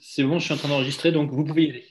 [0.00, 1.86] C'est bon, je suis en train d'enregistrer, donc vous pouvez y aller.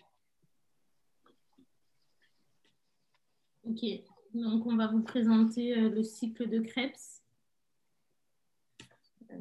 [3.68, 3.86] Ok,
[4.34, 7.22] donc on va vous présenter euh, le cycle de Krebs.
[9.32, 9.36] Euh,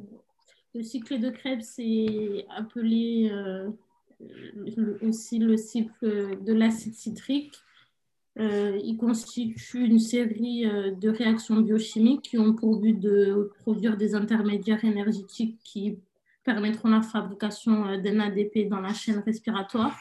[0.74, 3.70] le cycle de Krebs est appelé euh,
[5.02, 7.56] aussi le cycle de l'acide citrique.
[8.36, 14.84] il constitue une série de réactions biochimiques qui ont pour but de produire des intermédiaires
[14.84, 15.98] énergétiques qui
[16.52, 19.96] permettront la fabrication d'un ADP dans la chaîne respiratoire.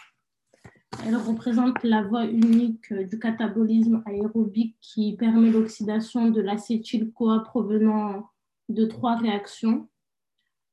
[1.06, 8.30] Elle représente la voie unique du catabolisme aérobique qui permet l'oxydation de l'acétyl-CoA provenant
[8.70, 9.88] de trois réactions.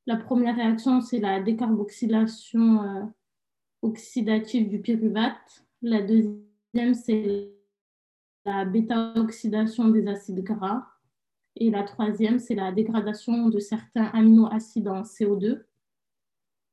[0.07, 3.03] La première réaction, c'est la décarboxylation euh,
[3.83, 5.65] oxydative du pyruvate.
[5.83, 7.51] La deuxième, c'est
[8.45, 10.87] la bêta-oxydation des acides gras.
[11.59, 15.63] Et la troisième, c'est la dégradation de certains aminoacides en CO2.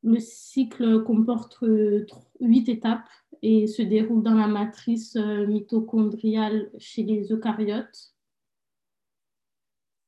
[0.04, 1.64] Le cycle comporte
[2.40, 3.08] huit étapes
[3.44, 8.14] et se déroule dans la matrice euh, mitochondriale chez les eucaryotes.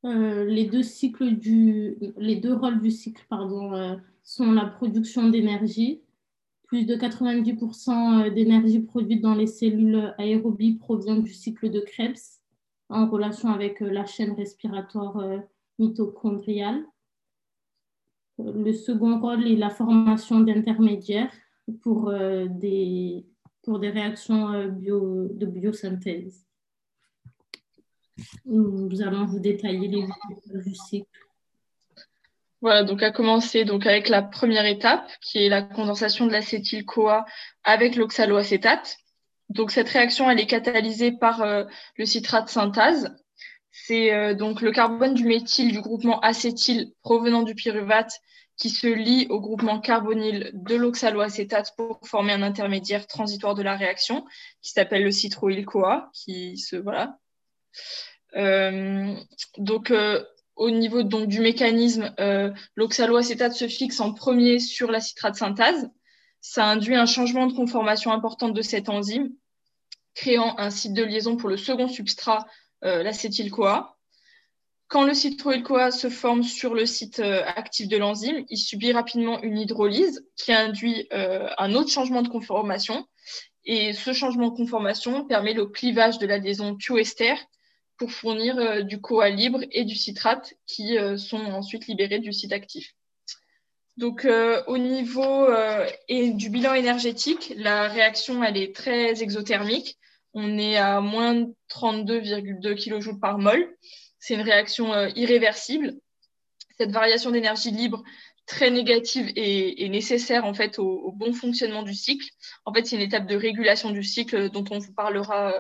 [0.07, 6.01] Euh, les, deux rôles du cycle pardon, euh, sont la production d'énergie.
[6.65, 12.41] Plus de 90% d'énergie produite dans les cellules aérobies provient du cycle de Krebs
[12.89, 15.23] en relation avec la chaîne respiratoire
[15.79, 16.85] mitochondriale.
[18.39, 21.33] Le second rôle est la formation d'intermédiaires
[21.83, 23.25] pour, euh, des,
[23.63, 26.47] pour des réactions euh, de biosynthèse.
[28.45, 31.09] Nous allons vous détailler les étapes du cycle.
[32.63, 37.27] Voilà, donc à commencer donc avec la première étape qui est la condensation de l'acétyl-CoA
[37.65, 38.97] avec l'oxaloacétate.
[39.51, 41.65] Donc cette réaction elle est catalysée par euh,
[41.97, 43.15] le citrate synthase.
[43.85, 48.13] C'est donc le carbone du méthyle du groupement acétyl provenant du pyruvate
[48.57, 53.77] qui se lie au groupement carbonyl de l'oxaloacétate pour former un intermédiaire transitoire de la
[53.77, 54.25] réaction
[54.63, 57.19] qui s'appelle le citroïl-CoA, qui se voilà.
[58.37, 59.15] Euh,
[59.59, 60.25] donc euh,
[60.57, 65.91] au niveau donc, du mécanisme, euh, l'oxaloacétate se fixe en premier sur la citrate synthase.
[66.41, 69.33] Ça induit un changement de conformation importante de cette enzyme,
[70.15, 72.47] créant un site de liaison pour le second substrat,
[72.83, 73.97] l'acétyl-CoA.
[74.89, 79.43] Quand le citroïl-CoA se forme sur le site euh, actif de l'enzyme, il subit rapidement
[79.43, 83.07] une hydrolyse qui induit euh, un autre changement de conformation.
[83.65, 87.35] Et ce changement de conformation permet le clivage de la liaison thioester
[87.99, 92.53] pour fournir euh, du CoA libre et du citrate qui sont ensuite libérés du site
[92.53, 92.95] actif.
[93.97, 94.29] Donc,
[94.67, 95.49] au niveau
[96.11, 99.97] du bilan énergétique, la réaction elle est très exothermique.
[100.39, 103.75] On est à moins 32,2 kJ par mol
[104.27, 105.95] c'est une réaction euh, irréversible.
[106.79, 108.03] Cette variation d'énergie libre
[108.45, 112.29] très négative est, nécessaire en fait au, bon fonctionnement du cycle.
[112.65, 115.55] En fait, c'est une étape de régulation du cycle dont on vous parlera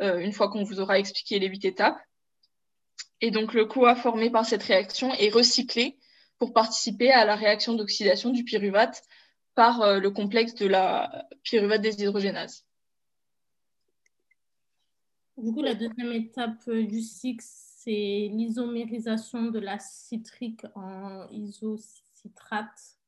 [0.00, 1.98] euh, une fois qu'on vous aura expliqué les huit étapes.
[3.20, 5.98] Et donc, le CoA formé par cette réaction est recyclé
[6.38, 9.02] pour participer à la réaction d'oxydation du pyruvate
[9.54, 12.64] par euh, le complexe de la pyruvate déshydrogénase.
[15.42, 22.98] Du coup, la deuxième étape du cycle, c'est l'isomérisation de la citrique en isocitrate.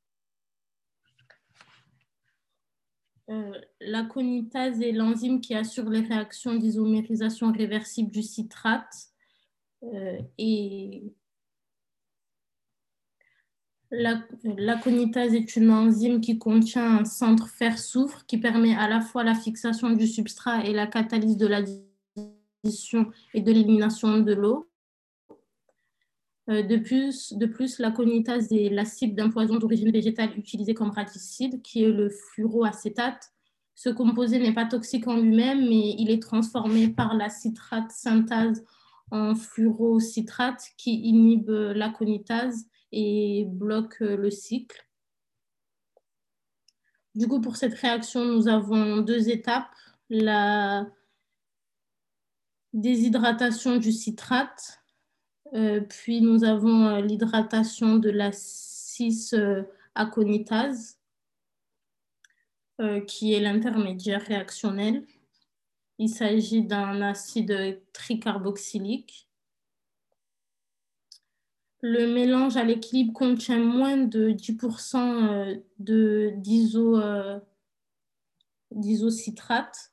[3.28, 9.10] Euh, la conitase est l'enzyme qui assure les réactions d'isomérisation réversible du citrate.
[9.82, 11.02] Euh, et
[13.90, 19.02] la, la, conitase est une enzyme qui contient un centre fer-soufre qui permet à la
[19.02, 21.62] fois la fixation du substrat et la catalyse de la
[23.34, 24.68] et de l'élimination de l'eau.
[26.48, 30.90] Euh, de plus, de plus, la conitase est l'acide d'un poison d'origine végétale utilisé comme
[30.90, 33.32] raticide, qui est le fluoroacétate.
[33.74, 38.64] Ce composé n'est pas toxique en lui-même, mais il est transformé par la citrate synthase
[39.10, 44.86] en fluorocitrate qui inhibe la conitase et bloque le cycle.
[47.14, 49.70] Du coup, pour cette réaction, nous avons deux étapes.
[50.08, 50.86] La
[52.72, 54.82] déshydratation du citrate,
[55.54, 60.98] euh, puis nous avons euh, l'hydratation de la 6-aconitase,
[62.80, 65.04] euh, qui est l'intermédiaire réactionnel.
[65.98, 69.28] Il s'agit d'un acide tricarboxylique.
[71.82, 75.60] Le mélange à l'équilibre contient moins de 10%
[78.70, 79.92] d'isocitrate,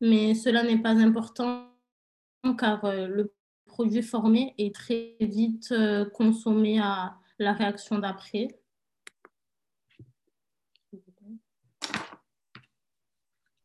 [0.00, 1.69] mais cela n'est pas important
[2.58, 3.32] car euh, le
[3.66, 8.48] produit formé est très vite euh, consommé à la réaction d'après.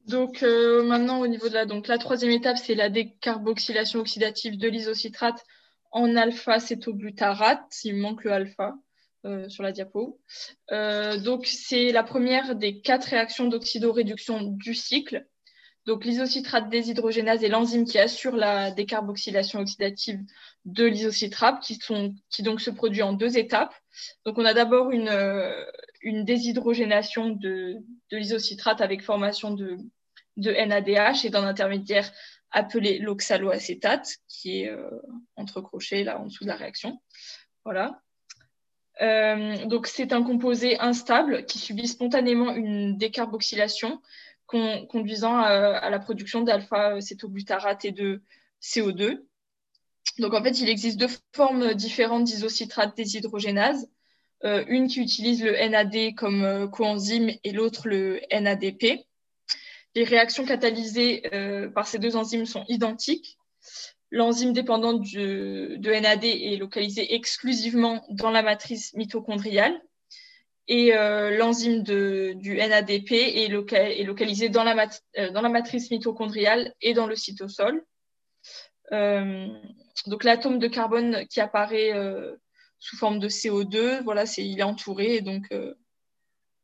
[0.07, 4.57] Donc euh, maintenant au niveau de la donc la troisième étape c'est la décarboxylation oxydative
[4.57, 5.44] de l'isocitrate
[5.92, 7.83] en alpha-cétoglutarate.
[7.83, 8.75] Il manque le alpha
[9.48, 10.19] sur la diapo.
[10.69, 15.25] Donc c'est la première des quatre réactions d'oxydoréduction du cycle.
[15.86, 20.20] Donc l'isocitrate déshydrogénase est l'enzyme qui assure la décarboxylation oxydative
[20.66, 23.74] de l'isocitrate, qui, donc se produit en deux étapes.
[24.26, 25.64] Donc on a d'abord une, euh,
[26.02, 27.78] une déshydrogénation de,
[28.12, 29.78] de l'isocitrate avec formation de,
[30.38, 32.12] de NADH et d'un intermédiaire
[32.50, 34.90] appelé l'oxaloacétate, qui est euh,
[35.36, 37.00] entre crochets là en dessous de la réaction.
[37.64, 38.02] Voilà.
[39.02, 44.02] Euh, donc c'est un composé instable qui subit spontanément une décarboxylation
[44.47, 48.21] conduisant à, la production d'alpha-cétobutárate et de
[48.62, 49.24] CO2.
[50.19, 53.89] Donc en fait, il existe deux formes différentes d'isocitrate déshydrogénase.
[54.44, 59.06] Euh, une qui utilise le NAD comme euh, coenzyme et l'autre le NADP.
[59.95, 63.38] Les réactions catalysées euh, par ces deux enzymes sont identiques.
[64.12, 69.81] L'enzyme dépendante de NAD est localisée exclusivement dans la matrice mitochondriale
[70.67, 76.73] et euh, l'enzyme du NADP est, est localisée dans la, euh, dans la, matrice mitochondriale
[76.81, 77.85] et dans le cytosol.
[78.91, 79.47] Euh,
[80.07, 81.94] donc l'atome de carbone qui apparaît
[82.79, 85.47] sous forme de CO2, voilà, il est entouré et donc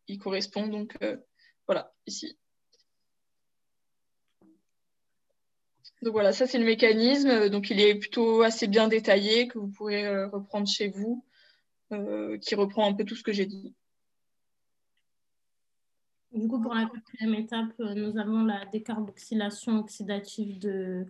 [0.07, 0.97] il correspond donc
[1.67, 2.37] voilà ici.
[6.01, 7.49] Donc voilà, ça c'est le mécanisme.
[7.49, 11.23] Donc il est plutôt assez bien détaillé que vous pourrez reprendre chez vous,
[12.41, 13.73] qui reprend un peu tout ce que j'ai dit.
[16.33, 21.05] Du coup, pour la quatrième étape, euh, nous avons la décarboxylation oxydative de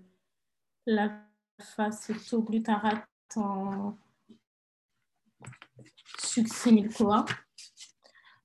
[0.87, 3.95] l'alpha-cétoglutarate en
[6.17, 7.25] succinyl-CoA.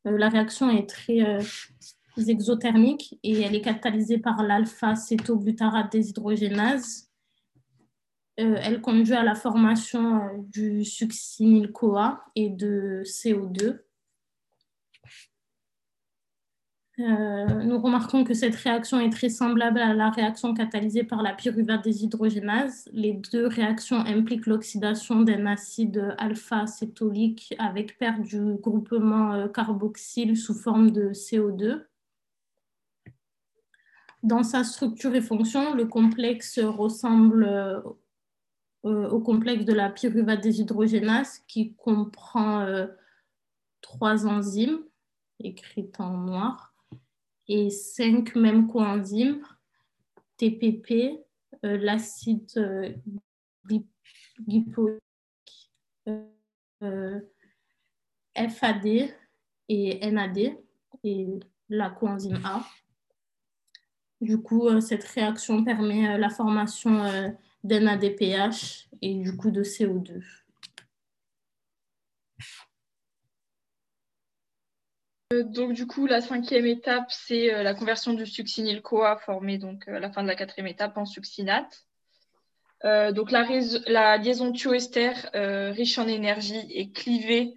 [0.07, 1.41] Euh, la réaction est très euh,
[2.29, 7.11] exothermique et elle est catalysée par l'alpha-cétoglutarate déshydrogénase.
[8.37, 13.86] elle conduit à la formation du succinyl-CoA et de CO2
[16.99, 21.35] euh, nous remarquons que cette réaction est très semblable à la réaction catalysée par la
[21.35, 22.89] pyruvate déshydrogénase.
[22.93, 30.55] Les deux réactions impliquent l'oxydation d'un acide alpha-acétolique avec perte du groupement euh, carboxyle sous
[30.55, 31.85] forme de CO2.
[34.23, 37.83] Dans sa structure et fonction, le complexe ressemble euh,
[38.83, 42.67] au complexe de la pyruvate déshydrogénase qui comprend
[43.83, 44.79] trois enzymes
[45.41, 46.66] écrites en noir
[47.49, 49.43] et cinq mêmes coenzymes,
[50.37, 51.19] TPP,
[51.65, 52.93] euh, l'acide euh,
[56.83, 57.21] euh,
[58.35, 58.87] FAD
[59.69, 60.57] et NAD
[61.05, 61.27] et
[61.69, 62.65] la coenzyme A.
[64.21, 67.03] Du coup, cette réaction permet la formation
[67.65, 70.23] d'NADPH et du coup de CO2.
[75.33, 79.89] Euh, donc du coup, la cinquième étape, c'est euh, la conversion du succinyl-CoA formé donc
[79.89, 81.85] euh, à la fin de la quatrième étape en succinate.
[82.85, 87.55] donc la, liaison thioester riche en énergie est clivée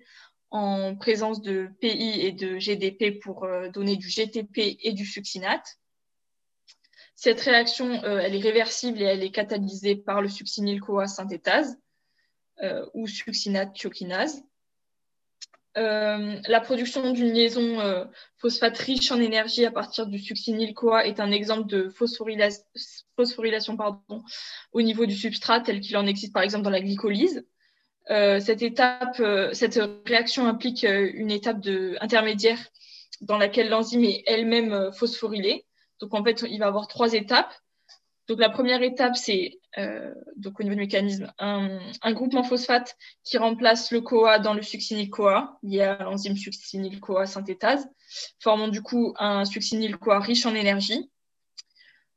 [0.49, 5.77] en présence de PI et de GDP pour donner du GTP et du succinate.
[7.15, 11.77] Cette réaction, elle est réversible et elle est catalysée par le succinyl-CoA synthétase
[12.95, 14.48] ou succinate thiokinase.
[15.79, 18.03] Euh, la production d'une liaison euh,
[18.37, 23.77] phosphate riche en énergie à partir du succinyl-CoA est un exemple de phosphorylation,
[24.73, 27.45] au niveau du substrat tel qu'il en existe par exemple dans la glycolyse.
[28.09, 31.65] Euh, cette réaction implique une étape
[32.01, 32.59] intermédiaire
[33.21, 35.65] dans laquelle l'enzyme est elle-même phosphorylée.
[36.01, 37.53] Donc en fait, il va y avoir trois étapes.
[38.29, 41.79] Donc la première étape, c'est euh, donc au niveau du mécanisme, un,
[42.11, 47.89] groupement phosphate qui remplace le CoA dans le succinyl-CoA, lié à l'enzyme succinyl-CoA synthétase,
[48.39, 51.09] formant du coup un succinyl-CoA riche en énergie.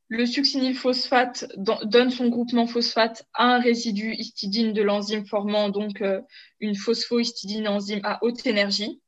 [0.08, 6.20] Le succinyl-phosphate donne son groupement phosphate à un résidu histidine de l'enzyme, formant donc euh,
[6.60, 9.00] une phosphohistidine enzyme à haute énergie.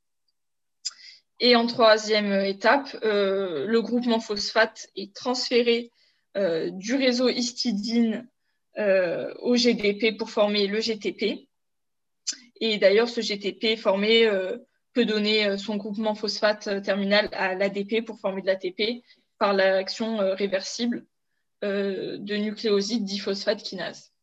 [1.38, 5.90] Et en troisième étape, euh, le groupement phosphate est transféré
[6.34, 8.28] du réseau histidine
[8.78, 11.48] euh, au GDP pour former le GTP.
[12.60, 14.58] Et d'ailleurs, ce GTP formé euh,
[14.94, 19.04] peut donner son groupement phosphate terminal à l'ADP pour former de l'ATP
[19.38, 21.06] par l'action réversible
[21.62, 24.14] de nucléosides diphosphate kinase.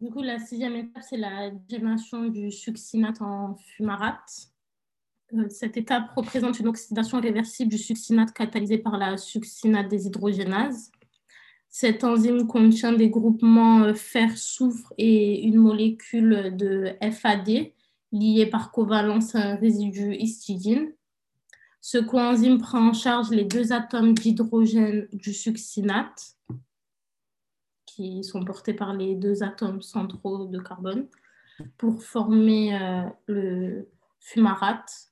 [0.00, 4.49] Du coup, la sixième étape, c'est la dimension du succinate en fumarate.
[5.48, 10.90] Cette étape représente une oxydation réversible du succinate catalysé par la succinate déshydrogénase.
[11.68, 17.72] Cette enzyme contient des groupements fer-soufre et une molécule de FAD
[18.12, 20.92] liée par covalence à un résidu histidine.
[21.80, 26.36] Ce coenzyme prend en charge les deux atomes d'hydrogène du succinate
[27.86, 31.06] qui sont portés par les deux atomes centraux de carbone
[31.78, 35.09] pour former euh, le fumarate.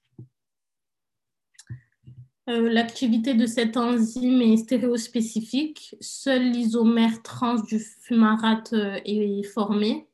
[2.49, 5.95] Euh, l'activité de cette enzyme est stéréospécifique.
[6.01, 10.07] Seul l'isomère trans du fumarate euh, est formé.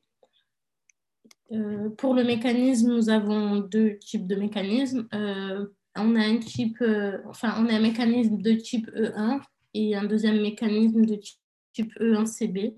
[1.99, 5.07] pour le mécanisme, nous avons deux types de mécanismes.
[5.13, 9.41] on, a un on a un mécanisme de type E1
[9.75, 11.39] et un deuxième mécanisme de type
[11.75, 12.77] type E1CB.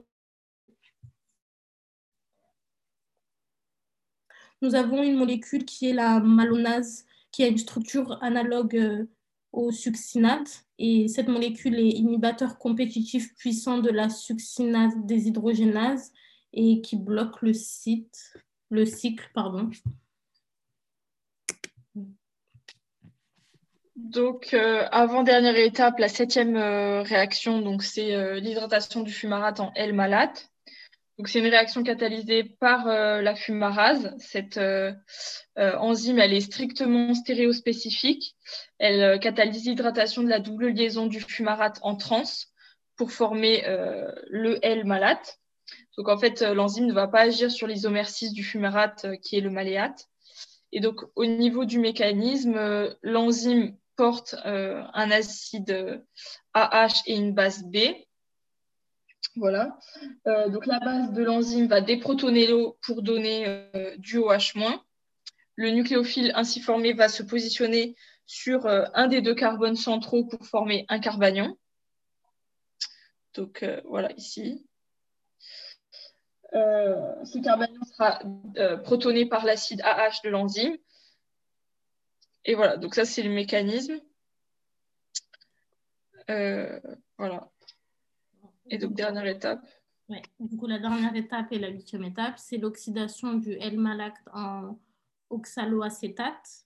[4.62, 9.04] Nous avons une molécule qui est la malonase, qui a une structure analogue euh,
[9.56, 10.64] au succinate.
[10.78, 16.12] Et cette molécule est inhibiteur compétitif puissant de la succinase déshydrogénase
[16.52, 18.34] et qui bloque le, site,
[18.70, 19.28] le cycle.
[19.34, 19.70] Pardon.
[23.96, 29.72] Donc, euh, avant-dernière étape, la septième euh, réaction, donc c'est euh, l'hydratation du fumarate en
[29.74, 30.50] L-malate.
[31.18, 34.14] Donc, c'est une réaction catalysée par la fumarase.
[34.18, 34.60] Cette
[35.56, 38.36] enzyme, elle est strictement stéréospécifique.
[38.78, 42.22] Elle catalyse l'hydratation de la double liaison du fumarate en trans
[42.96, 43.64] pour former
[44.28, 45.38] le L-malate.
[45.96, 49.40] Donc, en fait, l'enzyme ne va pas agir sur l'isomère 6 du fumarate, qui est
[49.40, 50.08] le maléate.
[50.72, 56.04] Et donc, au niveau du mécanisme, l'enzyme porte euh, un acide
[56.52, 57.78] AH et une base B.
[59.36, 59.78] Voilà.
[60.26, 64.54] Euh, donc la base de l'enzyme va déprotoner l'eau pour donner euh, du OH-.
[65.56, 70.84] Le nucléophile ainsi formé va se positionner sur un des deux carbones centraux pour former
[70.88, 71.56] un carbanion.
[73.34, 74.66] Donc voilà ici.
[76.52, 78.18] ce carbanion sera
[78.82, 80.76] protoné par l'acide AH de l'enzyme
[82.46, 84.00] et voilà, donc ça, c'est le mécanisme.
[86.30, 86.80] Euh,
[87.18, 87.50] voilà.
[88.70, 89.66] Et donc, dernière étape.
[90.08, 90.22] Ouais.
[90.38, 94.78] Du coup, la dernière étape et la huitième étape, c'est l'oxydation du L-malacte en
[95.30, 96.64] oxaloacétate.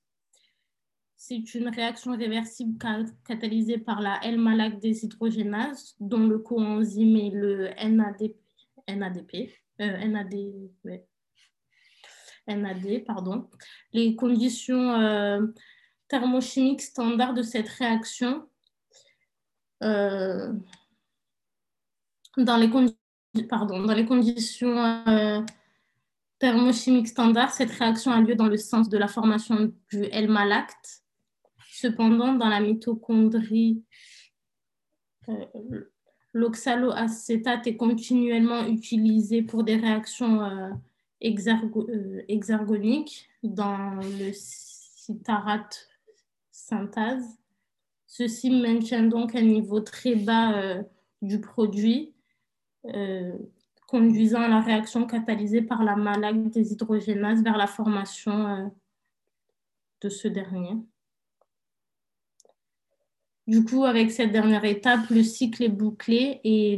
[1.17, 2.79] C'est une réaction réversible
[3.25, 8.37] catalysée par la L-malacte déshydrogénase, dont le coenzyme est le NADP.
[8.89, 10.35] NADP, euh, NAD,
[12.49, 13.49] NAD, pardon.
[13.93, 15.47] Les conditions euh,
[16.09, 18.49] thermochimiques standards de cette réaction
[19.83, 20.53] euh,
[22.37, 25.41] dans, les conditions euh,
[26.39, 31.03] thermochimiques standards, cette réaction a lieu dans le sens de la formation du L-malacte.
[31.73, 33.83] Cependant, dans la mitochondrie,
[36.33, 40.71] l'oxaloacétate est continuellement utilisé pour des réactions euh,
[42.29, 45.89] hexargonique dans le citarate
[46.51, 47.39] synthase.
[48.07, 50.83] Ceci maintient donc un niveau très bas euh,
[51.23, 52.15] du produit,
[52.87, 53.37] euh,
[53.87, 58.73] conduisant à la réaction catalysée par la malade des hydrogénases vers la formation
[60.01, 60.77] de ce dernier.
[63.47, 66.77] Du coup, avec cette dernière étape, le cycle est bouclé et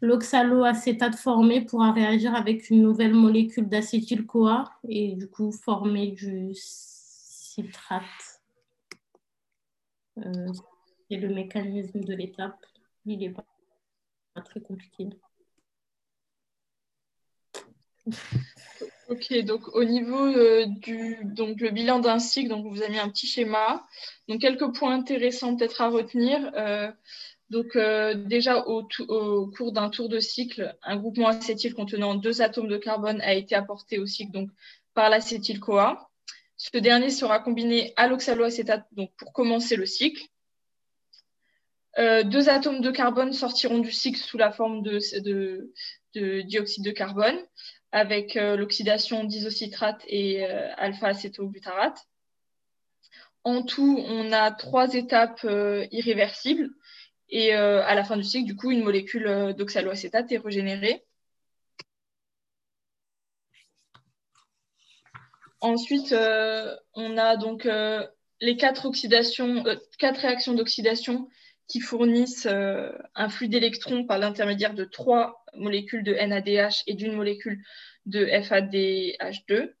[0.00, 8.02] L'oxaloacétate formé pourra réagir avec une nouvelle molécule d'acétyl-CoA et du coup former du citrate.
[10.18, 10.52] Euh,
[11.08, 12.66] c'est le mécanisme de l'étape.
[13.06, 13.44] Il n'est pas,
[14.42, 15.08] très compliqué.
[19.08, 22.98] Ok, donc au niveau euh, du donc, le bilan d'un cycle, donc vous avez mis
[22.98, 23.84] un petit schéma.
[24.28, 26.50] Donc quelques points intéressants peut-être à retenir.
[26.56, 26.90] Euh,
[27.50, 28.86] donc euh, déjà au,
[29.56, 33.54] cours d'un tour de cycle, un groupement acétyl contenant deux atomes de carbone a été
[33.54, 34.50] apporté au cycle donc,
[34.94, 36.08] par l'acétyl-CoA.
[36.56, 38.86] Ce dernier sera combiné à l'oxaloacétate
[39.18, 40.22] pour commencer le cycle.
[41.98, 44.98] Euh, deux atomes de carbone sortiront du cycle sous la forme de,
[46.42, 47.38] dioxyde de carbone
[47.92, 51.98] avec euh, l'oxydation d'isocitrate et alpha-acétobutérate.
[53.44, 55.46] En tout, on a trois étapes
[55.90, 56.70] irréversibles
[57.32, 61.02] et euh, à la fin du cycle, du coup, une molécule euh, d'oxaloacétate est régénérée.
[65.60, 67.66] Ensuite, euh, on a donc
[68.40, 69.64] les quatre, oxydations,
[69.98, 71.28] quatre réactions d'oxydation
[71.72, 77.64] qui fournissent un flux d'électrons par l'intermédiaire de trois molécules de NADH et d'une molécule
[78.04, 79.72] de FADH2.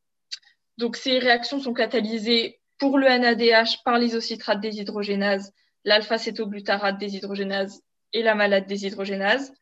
[0.78, 5.52] Donc, ces réactions sont catalysées pour le NADH par l'isocitrate déshydrogénase,
[5.84, 7.82] l'alpha-cétoglutarate déshydrogénase
[8.14, 9.52] et la malade déshydrogénase,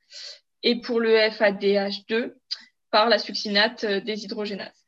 [0.63, 2.35] et pour le FADH2
[2.93, 4.87] par la succinate déshydrogénase.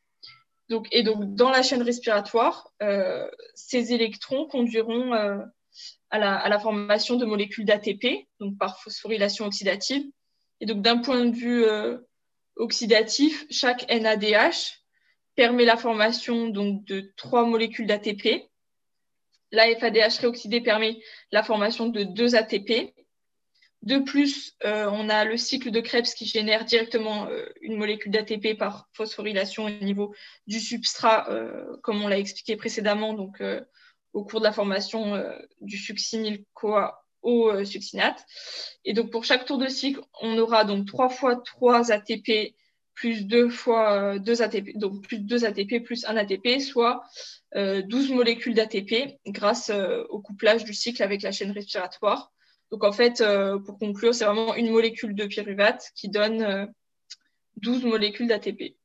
[0.69, 5.39] Donc, et donc, dans la chaîne respiratoire, euh, ces électrons conduiront euh,
[6.13, 10.05] à, la, formation de molécules d'ATP, donc par phosphorylation oxydative.
[10.61, 11.99] Et donc, d'un point de vue euh,
[12.57, 14.83] oxydatif, chaque NADH
[15.35, 18.45] permet la formation donc, de trois molécules d'ATP.
[19.53, 21.01] La FADH réoxydée permet
[21.31, 22.95] la formation de deux ATP.
[23.81, 28.13] De plus, euh, on a le cycle de Krebs qui génère directement euh, une molécule
[28.13, 30.15] d'ATP par phosphorylation au niveau
[30.47, 31.27] du substrat,
[31.83, 33.43] comme on l'a expliqué précédemment, donc
[34.13, 35.23] au cours de la formation
[35.61, 38.27] du succinyl-CoA au succinate.
[38.85, 42.55] Et donc pour chaque tour de cycle, on aura donc trois fois trois ATP
[42.95, 47.03] plus deux fois deux ATP, donc plus deux ATP plus un ATP, soit
[47.55, 49.71] 12 molécules d'ATP grâce
[50.11, 52.33] au couplage du cycle avec la chaîne respiratoire.
[52.73, 56.73] Donc en fait, euh, pour conclure, c'est vraiment une molécule de pyruvate qui donne
[57.57, 58.77] 12 euh, molécules d'ATP.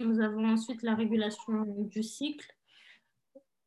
[0.00, 2.50] Nous avons ensuite la régulation du cycle.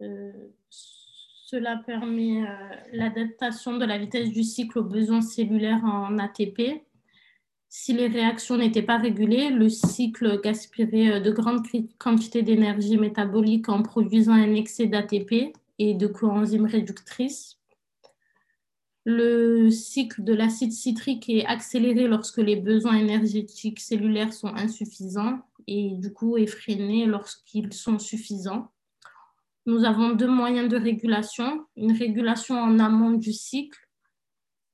[0.02, 0.32] Euh,
[0.70, 2.44] cela permet
[2.92, 6.84] l'adaptation de la vitesse du cycle aux besoins cellulaires en ATP.
[7.70, 11.66] Si les réactions n'étaient pas régulées, le cycle gaspillerait de grandes
[12.00, 17.60] quantités d'énergie métabolique en produisant un excès d'ATP et de coenzymes réductrices.
[19.06, 25.92] Le cycle de l'acide citrique est accéléré lorsque les besoins énergétiques cellulaires sont insuffisants et
[25.98, 28.72] du coup freiné lorsqu'ils sont suffisants.
[29.66, 31.66] Nous avons deux moyens de régulation.
[31.78, 33.80] Une régulation en amont du cycle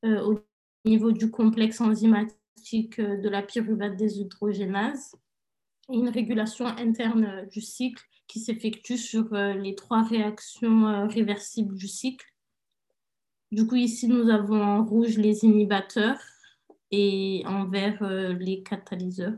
[0.04, 0.40] euh, au
[0.86, 5.16] niveau du complexe enzymatique euh, de la pyruvate déshydrogénase
[5.92, 11.76] et une régulation interne du cycle qui s'effectue sur euh, les trois réactions euh, réversibles
[11.76, 12.26] du cycle.
[13.52, 16.22] Du coup, ici, nous avons en rouge les inhibateurs
[16.92, 19.38] et en vert euh, les catalyseurs.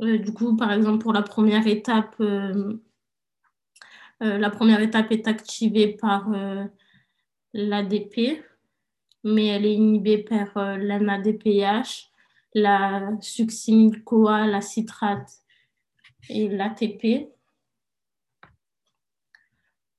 [0.00, 2.16] Du coup, par exemple, pour la première étape,
[4.20, 6.28] la première étape est activée par
[7.54, 8.42] l'ADP,
[9.24, 12.10] mais elle est inhibée par l'NADPH,
[12.54, 15.42] la succinyl-CoA, la citrate
[16.28, 17.28] et l'ATP.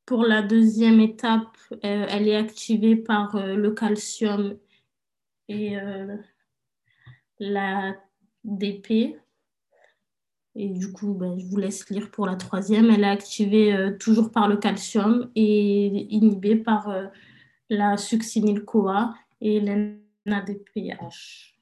[0.06, 4.58] Pour la deuxième étape, euh, elle est activée par euh, le calcium
[5.50, 6.16] et euh,
[7.40, 9.18] l'ADP.
[10.60, 12.90] Et du coup, ben, je vous laisse lire pour la troisième.
[12.90, 16.92] Elle est activée toujours par le calcium et inhibée par
[17.70, 21.58] la succinyl-CoA et l'NADPH.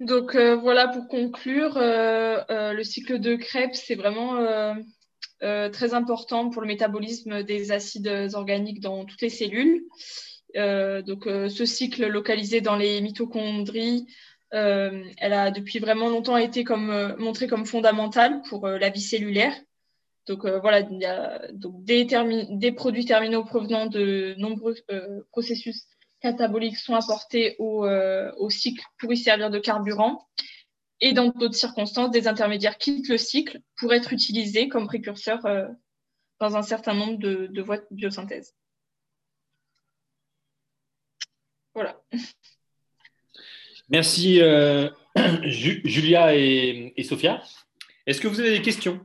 [0.00, 4.76] Donc euh, voilà, pour conclure, euh, euh, le cycle de Krebs, c'est vraiment
[5.40, 9.84] très important pour le métabolisme des acides organiques dans toutes les cellules.
[10.54, 14.06] donc ce cycle localisé dans les mitochondries,
[14.50, 19.54] elle a depuis vraiment longtemps été comme, montrée comme fondamentale pour la vie cellulaire.
[20.26, 20.82] Donc voilà,
[21.52, 24.74] donc, des, produits terminaux provenant de nombreux
[25.30, 25.86] processus
[26.20, 30.26] cataboliques sont apportés euh, au, cycle pour y servir de carburant.
[31.00, 35.68] Et dans d'autres circonstances, des intermédiaires quittent le cycle pour être utilisés comme précurseurs euh,
[36.40, 38.54] dans un certain nombre de, voies de biosynthèse.
[41.74, 42.00] Voilà.
[43.88, 44.88] Merci euh,
[45.44, 47.42] Julia et, Sophia.
[48.06, 49.04] Est-ce que vous avez des questions?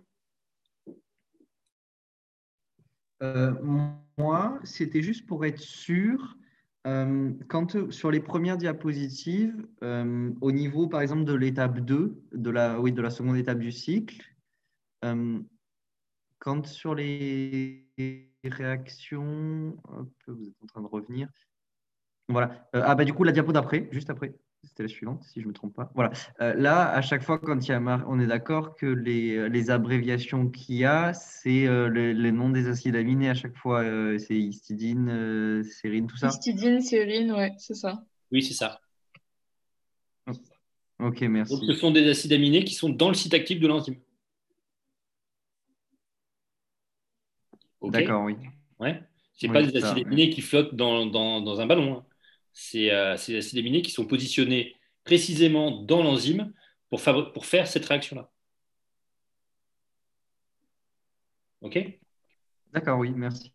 [4.17, 6.35] Moi, c'était juste pour être sûr
[6.87, 12.49] euh, quand, sur les premières diapositives, euh, au niveau par exemple de l'étape 2, de
[12.49, 14.23] la, oui, de la seconde étape du cycle,
[15.05, 15.39] euh,
[16.39, 17.87] quand sur les
[18.43, 19.77] réactions,
[20.27, 21.29] vous êtes en train de revenir.
[22.29, 22.67] Voilà.
[22.73, 24.33] ah bah du coup la diapo d'après, juste après.
[24.63, 25.91] C'était la suivante, si je ne me trompe pas.
[25.95, 26.11] Voilà.
[26.39, 29.71] Euh, là, à chaque fois, quand il y a on est d'accord que les, les
[29.71, 33.81] abréviations qu'il y a, c'est euh, les, noms des acides aminés à chaque fois.
[33.81, 36.27] Euh, c'est histidine, sérine, tout ça?
[36.27, 38.03] Histidine, sérine, ouais, c'est ça.
[38.31, 38.79] Oui, c'est ça.
[40.99, 41.53] Ok, merci.
[41.53, 43.97] Donc, ce sont des acides aminés qui sont dans le site actif de l'enzyme.
[47.81, 48.35] D'accord, oui.
[48.79, 49.01] Ouais.
[49.33, 51.97] Ce pas des acides aminés qui flottent dans, dans, dans un ballon.
[51.97, 52.05] Hein
[52.53, 56.53] c'est euh, ces acides aminés qui sont positionnés précisément dans l'enzyme
[56.89, 57.01] pour,
[57.33, 58.29] pour, faire cette réaction-là.
[61.61, 61.77] OK?
[62.73, 63.51] D'accord, oui, merci.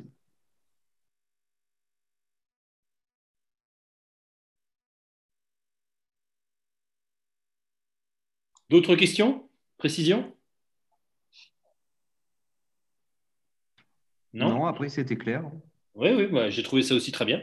[8.70, 9.48] D'autres questions?
[9.78, 10.32] Précision?
[14.32, 15.50] Non, après c'était clair.
[15.94, 17.42] Oui, oui, j'ai trouvé ça aussi très bien.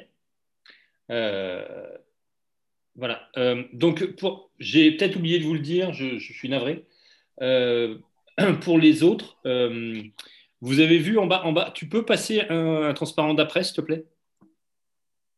[1.14, 1.98] Euh,
[2.96, 3.30] voilà.
[3.38, 4.06] Euh, donc,
[4.60, 6.86] j'ai peut-être oublié de vous le dire, je, suis navré.
[7.42, 7.98] Euh,
[8.62, 9.38] pour les autres,
[10.62, 13.82] vous avez vu en bas, en bas, tu peux passer un, transparent d'après, s'il te
[13.82, 14.06] plaît?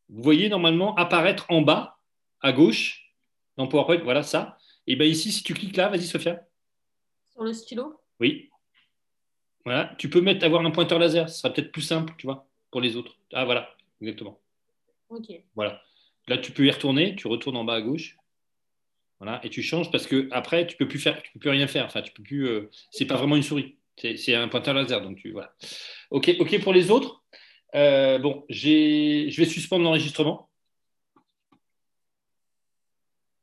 [0.09, 1.97] Vous voyez normalement apparaître en bas,
[2.41, 3.13] à gauche,
[3.57, 4.57] dans PowerPoint, voilà ça.
[4.85, 6.45] Et bien ici, si tu cliques là, vas-y Sophia.
[7.31, 7.99] Sur le stylo?
[8.19, 8.49] Oui.
[9.65, 12.47] Voilà, tu peux mettre, avoir un pointeur laser, ce sera peut-être plus simple, tu vois,
[12.69, 13.17] pour les autres.
[13.33, 14.39] Ah voilà, exactement.
[15.55, 15.81] Voilà.
[16.27, 18.17] Là, tu peux y retourner, tu retournes en bas à gauche.
[19.19, 21.67] Voilà, et tu changes parce que après, tu peux plus faire, tu peux plus rien
[21.67, 21.85] faire.
[21.85, 22.47] Enfin, tu peux plus.
[22.47, 25.53] Euh, c'est pas vraiment une souris, c'est un pointeur laser, donc tu voilà.
[26.11, 27.23] Ok, ok pour les autres.
[27.75, 30.49] Euh, je vais suspendre l'enregistrement.